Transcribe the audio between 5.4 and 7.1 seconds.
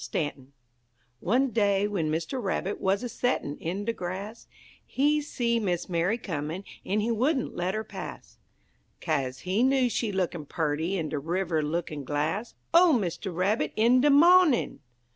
Miss Mary comin', en